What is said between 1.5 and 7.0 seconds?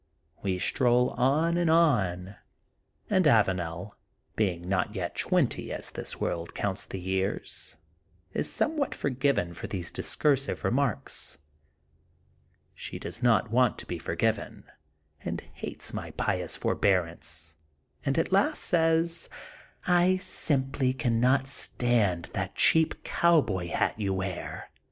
and on, and Avanel, being not yet twenty, as this world counts the